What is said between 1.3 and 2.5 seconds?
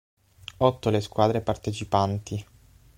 partecipanti.